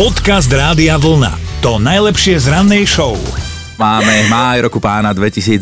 [0.00, 1.60] Podcast Rádia Vlna.
[1.60, 3.20] To najlepšie z rannej show.
[3.76, 5.60] Máme máj roku pána 2020.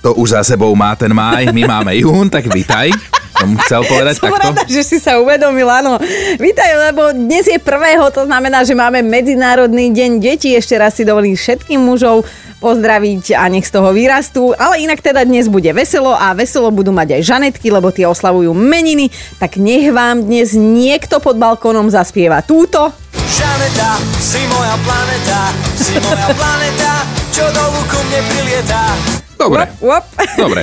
[0.00, 2.88] To už za sebou má ten máj, my máme jún, tak vítaj.
[3.36, 4.56] Som chcel povedať Som takto.
[4.56, 6.00] rada, že si sa uvedomil, áno.
[6.40, 10.56] Vítaj, lebo dnes je prvého, to znamená, že máme Medzinárodný deň detí.
[10.56, 12.24] Ešte raz si dovolím všetkým mužov
[12.62, 14.54] pozdraviť a nech z toho vyrastú.
[14.54, 18.54] Ale inak teda dnes bude veselo a veselo budú mať aj Žanetky, lebo tie oslavujú
[18.54, 19.10] meniny.
[19.42, 22.94] Tak nech vám dnes niekto pod balkónom zaspieva túto.
[23.32, 25.40] Žaneta, si moja planeta,
[25.74, 26.91] si moja planeta,
[27.32, 28.82] čo do luku mne prilieta.
[29.34, 30.04] Dobre, Uop.
[30.44, 30.62] dobre.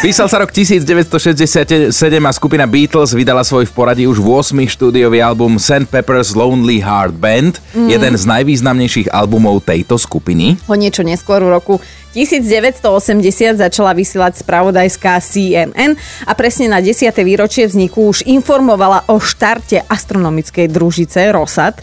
[0.00, 4.56] Písal sa rok 1967 a skupina Beatles vydala svoj v poradí už 8.
[4.72, 5.84] štúdiový album St.
[5.84, 7.88] Pepper's Lonely Heart Band, Mhm.
[7.90, 10.56] jeden z najvýznamnejších albumov tejto skupiny.
[10.64, 11.76] O niečo neskôr v roku
[12.16, 15.92] 1980 začala vysielať spravodajská CNN
[16.24, 17.20] a presne na 10.
[17.20, 21.76] výročie vzniku už informovala o štarte astronomickej družice Rosat.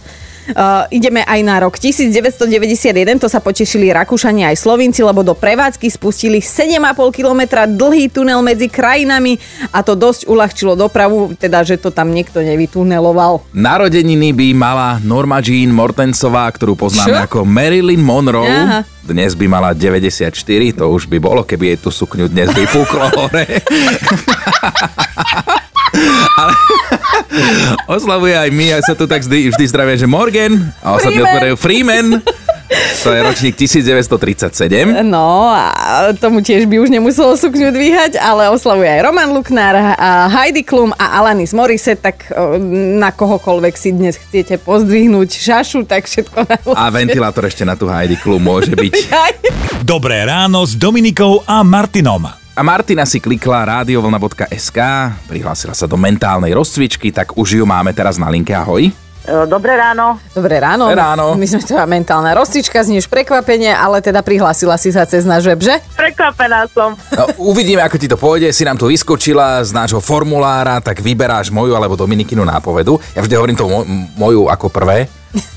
[0.47, 5.91] Uh, ideme aj na rok 1991, to sa potešili Rakúšania aj Slovinci, lebo do prevádzky
[5.91, 9.35] spustili 7,5 km dlhý tunel medzi krajinami
[9.75, 13.43] a to dosť uľahčilo dopravu, teda že to tam niekto nevytuneloval.
[13.51, 17.27] Narodeniny by mala Norma Jean Mortensová, ktorú poznáme Čo?
[17.27, 18.47] ako Marilyn Monroe.
[18.47, 18.87] Aha.
[19.07, 20.35] Dnes by mala 94,
[20.75, 23.47] to už by bolo, keby jej tú sukňu dnes vyfúklo hore.
[26.37, 26.53] Ale
[27.97, 31.27] oslavuje aj my, a sa tu tak vždy, vždy zdravia, že Morgan a ostatní Freeman.
[31.27, 32.07] odpovedajú Freeman.
[33.07, 34.99] To je ročník 1937.
[35.07, 40.27] No a tomu tiež by už nemuselo sukňu dvíhať, ale oslavuje aj Roman Luknár, a
[40.27, 42.27] Heidi Klum a Alanis Morissette, tak
[42.99, 46.75] na kohokoľvek si dnes chcete pozdvihnúť šašu, tak všetko najlepšie.
[46.75, 48.93] A ventilátor ešte na tú Heidi Klum môže byť.
[49.15, 49.33] Aj.
[49.87, 52.46] Dobré ráno s Dominikou a Martinom.
[52.57, 54.79] A Martina si klikla radiovlna.sk,
[55.29, 58.49] prihlásila sa do mentálnej rozcvičky, tak už ju máme teraz na linke.
[58.49, 58.89] Ahoj.
[58.89, 58.93] E,
[59.45, 60.17] Dobré ráno.
[60.33, 60.89] Dobré ráno.
[60.89, 61.37] Dobré ráno.
[61.37, 65.61] My sme teda mentálna rozcička, znieš prekvapenie, ale teda prihlásila si sa cez náš web,
[65.61, 65.77] že?
[65.93, 66.97] Prekvapená som.
[67.13, 68.49] No, uvidíme, ako ti to pôjde.
[68.49, 72.97] Si nám tu vyskočila z nášho formulára, tak vyberáš moju alebo Dominikinu nápovedu.
[73.13, 73.85] Ja vždy hovorím to mo-
[74.17, 75.05] moju ako prvé,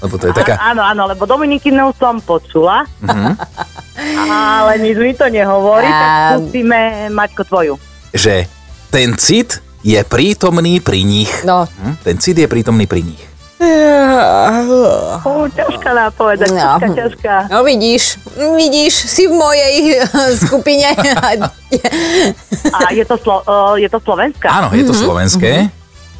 [0.04, 0.60] lebo to je taká...
[0.60, 2.84] A, áno, áno, lebo Dominikinu som počula,
[4.26, 7.74] ale nič mi to nehovorí, A- tak skúsime Maťko tvoju.
[8.10, 8.46] že
[8.88, 11.30] ten cit je prítomný pri nich.
[11.42, 11.64] No.
[11.64, 11.94] Hm?
[12.02, 13.22] Ten cit je prítomný pri nich.
[15.20, 16.80] Ó, ťažká nápovedať, No.
[16.80, 17.34] ťažká, ťažká.
[17.48, 18.16] No vidíš,
[18.56, 20.00] vidíš, si v mojej
[20.34, 20.88] skupine.
[22.76, 23.44] A je to, slo,
[23.76, 24.48] e, je to Slovenska?
[24.48, 25.68] Áno, je to slovenské.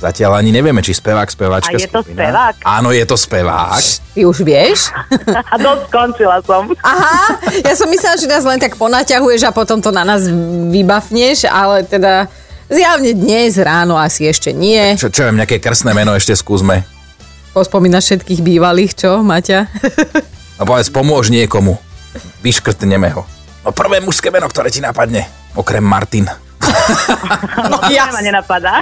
[0.01, 2.25] Zatiaľ ani nevieme, či spevák, speváčka, A je to skupina.
[2.25, 2.55] spevák?
[2.65, 3.85] Áno, je to spevák.
[4.17, 4.89] Ty už vieš?
[5.53, 6.73] A dosť skončila som.
[6.81, 10.25] Aha, ja som myslela, že nás len tak ponaťahuješ a potom to na nás
[10.73, 12.33] vybafneš, ale teda
[12.73, 14.97] zjavne dnes ráno asi ešte nie.
[14.97, 16.81] Čo, čo viem, nejaké krstné meno ešte skúsme.
[17.53, 19.61] Pospomínaš všetkých bývalých, čo, Maťa?
[20.61, 21.81] No povedz, pomôž niekomu.
[22.45, 23.25] Vyškrtneme ho.
[23.65, 25.25] No prvé mužské meno, ktoré ti napadne.
[25.57, 26.29] Okrem Martin.
[27.71, 28.75] No, to ma nenapadá.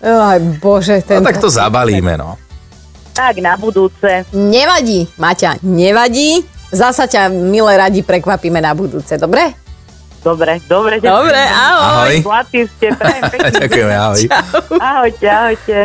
[0.00, 1.20] Aj bože, ten...
[1.20, 2.40] No tak to zabalíme, no.
[3.12, 4.24] Tak, na budúce.
[4.32, 6.40] Nevadí, Maťa, nevadí.
[6.70, 9.58] Zasa ťa milé radi prekvapíme na budúce, dobre?
[10.22, 11.02] Dobre, dobre.
[11.02, 11.82] Dobre, ahoj.
[11.82, 12.14] Ahoj.
[12.22, 13.50] Zlatý ste, prajem pekný.
[13.66, 14.22] Ďakujeme, ahoj.
[14.78, 15.76] Ahojte, ahojte.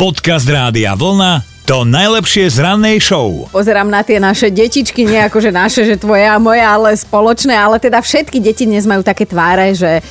[0.00, 1.49] Podcast Rádia Vlna.
[1.70, 3.46] To najlepšie z rannej show.
[3.54, 7.54] Pozerám na tie naše detičky, nie ako že naše, že tvoje a moje, ale spoločné,
[7.54, 10.02] ale teda všetky deti dnes majú také tváre, že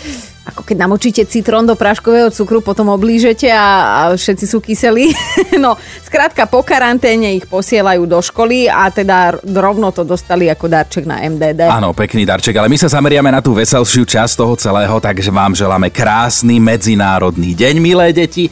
[0.48, 5.12] ako keď namočíte citrón do práškového cukru, potom oblížete a, a všetci sú kyselí.
[5.60, 5.76] No,
[6.08, 11.20] skrátka po karanténe ich posielajú do školy a teda rovno to dostali ako darček na
[11.28, 11.68] MDD.
[11.68, 15.52] Áno, pekný darček, ale my sa zameriame na tú veselšiu časť toho celého, takže vám
[15.52, 18.48] želáme krásny medzinárodný deň, milé deti.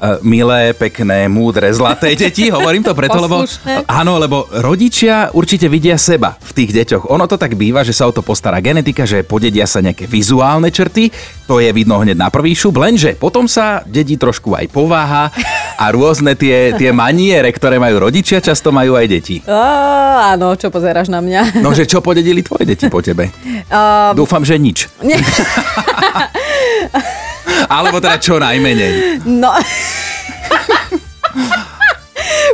[0.00, 3.44] Uh, milé, pekné, múdre, zlaté deti, hovorím to preto, lebo
[3.84, 7.12] áno, lebo rodičia určite vidia seba v tých deťoch.
[7.12, 10.72] Ono to tak býva, že sa o to postará genetika, že podedia sa nejaké vizuálne
[10.72, 11.12] črty,
[11.44, 15.28] to je vidno hneď na prvý šup, lenže potom sa dedí trošku aj pováha
[15.76, 19.44] a rôzne tie, tie maniere, ktoré majú rodičia, často majú aj deti.
[19.44, 21.60] Á, áno, čo pozeráš na mňa?
[21.60, 23.28] No, že čo podedili tvoje deti po tebe?
[23.70, 24.90] Um, Dúfam, že nič.
[24.98, 25.14] nie,
[27.68, 29.24] Alebo teda čo najmenej.
[29.26, 29.50] no...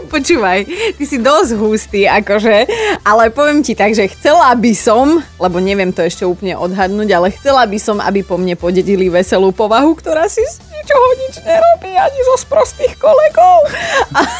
[0.07, 0.65] Počúvaj,
[0.97, 2.71] ty si dosť hustý, akože,
[3.05, 7.35] ale poviem ti tak, že chcela by som, lebo neviem to ešte úplne odhadnúť, ale
[7.35, 11.91] chcela by som, aby po mne podedili veselú povahu, ktorá si z ničoho nič nerobí,
[11.99, 13.69] ani zo sprostých kolegov.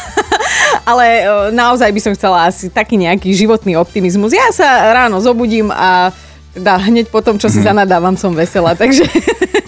[0.89, 1.23] ale e,
[1.53, 4.33] naozaj by som chcela asi taký nejaký životný optimizmus.
[4.33, 6.15] Ja sa ráno zobudím a
[6.57, 9.05] Teda hneď po tom, čo si zanadávam, som veselá, takže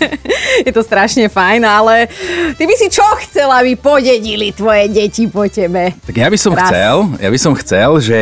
[0.65, 2.09] je to strašne fajn, ale
[2.57, 5.93] ty by si čo chcela, aby podedili tvoje deti po tebe?
[6.01, 6.73] Tak ja by som Raz.
[6.73, 8.19] chcel, ja by som chcel, že,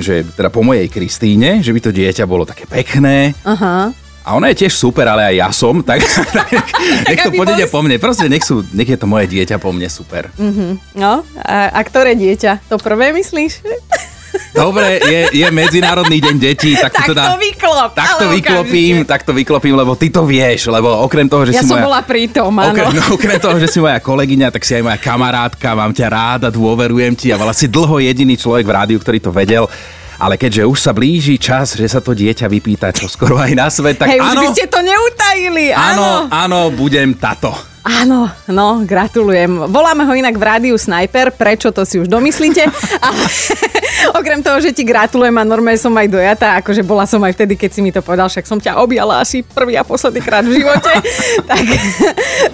[0.00, 3.36] že teda po mojej Kristíne, že by to dieťa bolo také pekné.
[3.44, 3.92] Aha.
[4.26, 6.02] A ona je tiež super, ale aj ja som, tak,
[6.38, 6.50] tak
[7.06, 8.02] nech to boli- po mne.
[8.02, 10.34] Proste nech, sú, nech je to moje dieťa po mne super.
[10.98, 12.66] No, a, a ktoré dieťa?
[12.66, 13.62] To prvé myslíš?
[14.56, 17.34] Dobre, je, je Medzinárodný deň detí, tak, Tak to teda...
[17.34, 21.44] to vyklop, Tak to vyklopím, tak to vyklopím, lebo ty to vieš, lebo okrem toho,
[21.44, 21.84] že Ja si som moja...
[21.86, 22.72] bola pritom, áno.
[22.72, 26.06] Okrem, no, okrem toho, že si moja kolegyňa, tak si aj moja kamarátka, mám ťa
[26.08, 29.68] ráda, dôverujem ti a bola si dlho jediný človek v rádiu, ktorý to vedel.
[30.16, 33.68] Ale keďže už sa blíži čas, že sa to dieťa vypýta čo skoro aj na
[33.68, 34.80] svet, tak Hej, už áno, by ste to
[35.36, 36.32] neutajili, áno, áno.
[36.32, 37.52] áno, budem tato.
[37.86, 39.70] Áno, no, gratulujem.
[39.70, 42.66] Voláme ho inak v rádiu Sniper, prečo to si už domyslíte.
[43.06, 43.22] Ale
[44.18, 47.54] okrem toho, že ti gratulujem a normálne som aj dojatá, akože bola som aj vtedy,
[47.54, 50.58] keď si mi to povedal, však som ťa objala asi prvý a posledný krát v
[50.58, 50.90] živote.
[51.50, 51.66] tak,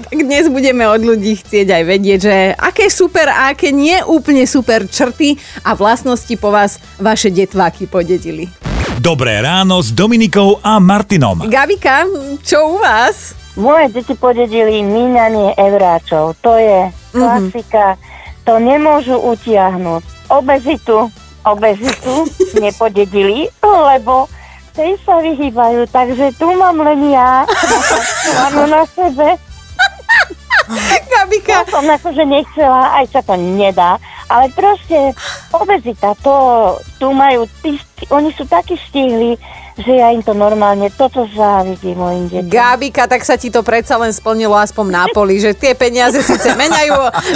[0.04, 4.44] tak dnes budeme od ľudí chcieť aj vedieť, že aké super a aké nie úplne
[4.44, 8.52] super črty a vlastnosti po vás vaše detváky podedili.
[9.00, 11.48] Dobré ráno s Dominikou a Martinom.
[11.48, 12.04] Gabika,
[12.44, 13.32] čo u vás?
[13.56, 16.36] Moje deti podedili míňanie euráčov.
[16.44, 17.96] To je klasika.
[18.44, 20.02] To nemôžu utiahnuť.
[20.28, 21.08] Obezitu,
[21.40, 22.28] obezitu
[22.64, 24.28] nepodedili, lebo
[24.76, 25.88] tej sa vyhýbajú.
[25.88, 27.48] Takže tu mám len ja.
[28.50, 29.40] Áno na sebe.
[31.08, 33.96] Gabika, Ja som akože nechcela, aj sa to nedá.
[34.32, 35.12] Ale proste
[35.52, 36.32] obezita, to
[36.96, 37.76] tu majú, tí,
[38.08, 39.36] oni sú takí stihli,
[39.76, 42.48] že ja im to normálne, toto závidím mojim deťom.
[42.48, 46.52] Gabika, tak sa ti to predsa len splnilo aspoň na poli, že tie peniaze síce
[46.56, 46.92] menajú,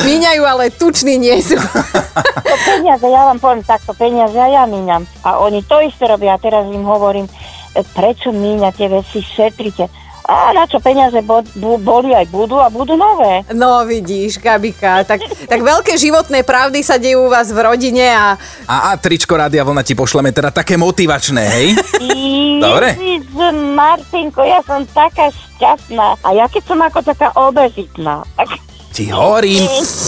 [0.08, 1.56] míňajú, ale tuční nie sú.
[1.56, 5.04] To peniaze, ja vám poviem takto, peniaze ja míňam.
[5.20, 9.88] A oni to isté robia, a teraz im hovorím, e, prečo míňate veci, šetrite.
[10.26, 13.46] A na čo peniaze boli aj budú a budú nové.
[13.55, 18.34] No vidíš, Gabika, tak, tak veľké životné pravdy sa dejú u vás v rodine a
[18.67, 21.69] A, a tričko Rádia Vlna ti pošleme teda také motivačné, hej?
[22.58, 22.99] Dobre.
[23.76, 26.19] Martinko, ja som taká šťastná.
[26.26, 28.58] A ja keď som ako taká obezitná, tak
[28.96, 29.60] Ti hovorím,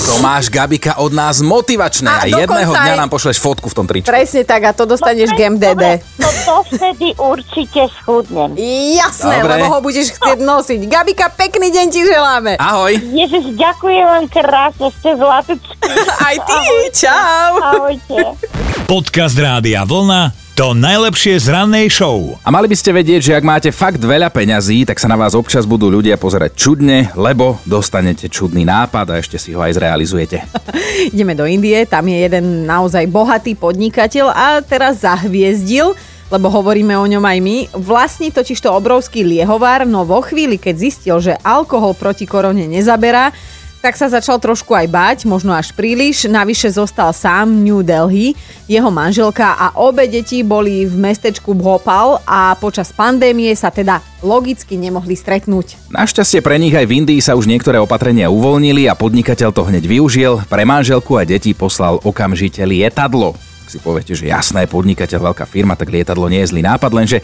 [0.09, 3.75] to máš Gabika od nás motivačné A a, jedného dňa aj- nám pošleš fotku v
[3.77, 4.09] tom tričku.
[4.09, 6.01] presne tak a to dostaneš k MDD.
[6.17, 8.57] No to vtedy určite schudnem.
[8.97, 9.61] Jasné, Dobre.
[9.61, 10.81] lebo ho budeš chcieť nosiť.
[10.89, 12.57] Gabika, pekný deň ti želáme.
[12.57, 12.97] Ahoj.
[12.97, 15.77] Ježiš, ďakujem vám krásne, ste zlatučky.
[16.25, 16.59] Aj ty,
[16.97, 17.53] čau.
[17.61, 18.41] Ahojte.
[18.89, 22.35] Podcast Rádia Vlna to najlepšie z rannej show.
[22.43, 25.39] A mali by ste vedieť, že ak máte fakt veľa peňazí, tak sa na vás
[25.39, 30.43] občas budú ľudia pozerať čudne, lebo dostanete čudný nápad a ešte si ho aj zrealizujete.
[31.15, 35.95] Ideme do Indie, tam je jeden naozaj bohatý podnikateľ a teraz zahviezdil,
[36.27, 37.57] lebo hovoríme o ňom aj my.
[37.79, 43.31] Vlastní totiž to obrovský liehovár, no vo chvíli, keď zistil, že alkohol proti korone nezaberá,
[43.79, 46.27] tak sa začal trošku aj báť, možno až príliš.
[46.27, 48.35] Navyše zostal sám New Delhi,
[48.67, 54.75] jeho manželka a obe deti boli v mestečku Bhopal a počas pandémie sa teda logicky
[54.75, 55.95] nemohli stretnúť.
[55.95, 59.87] Našťastie pre nich aj v Indii sa už niektoré opatrenia uvoľnili a podnikateľ to hneď
[59.87, 60.43] využil.
[60.51, 63.48] Pre manželku a deti poslal okamžite lietadlo.
[63.69, 67.21] Si poviete, že jasné, podnikateľ, veľká firma, tak lietadlo nie je zlý nápad, lenže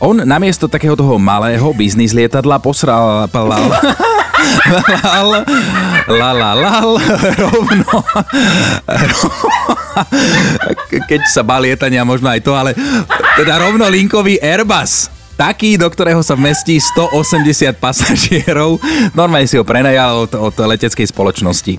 [0.00, 3.60] on namiesto takého toho malého biznis lietadla posral palal,
[5.12, 5.28] lal,
[6.08, 6.90] lal, lal,
[7.44, 7.92] rovno,
[10.88, 12.72] Ke- keď sa bá lietania, možno aj to, ale
[13.36, 15.12] teda rovno linkový Airbus.
[15.36, 18.80] Taký, do ktorého sa vmestí 180 pasažierov.
[19.12, 21.76] Normálne si ho prenajal od, od leteckej spoločnosti.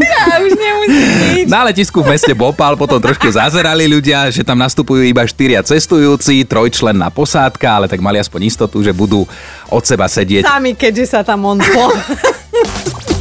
[0.00, 1.46] Ja už nemusím nič.
[1.48, 6.42] Na letisku v meste Bopal potom trošku zazerali ľudia, že tam nastupujú iba štyria cestujúci,
[6.48, 9.28] trojčlenná posádka, ale tak mali aspoň istotu, že budú
[9.68, 10.48] od seba sedieť.
[10.48, 11.92] Sami, keďže sa tam on po...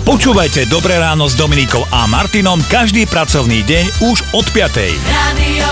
[0.09, 4.74] Počúvajte Dobré ráno s Dominikou a Martinom každý pracovný deň už od 5.
[5.05, 5.69] Radio.